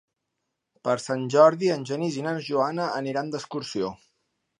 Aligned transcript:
Per 0.87 0.95
Sant 1.01 1.27
Jordi 1.35 1.69
en 1.73 1.83
Genís 1.89 2.17
i 2.21 2.25
na 2.29 2.33
Joana 2.47 2.87
aniran 3.03 3.31
d'excursió. 3.37 3.93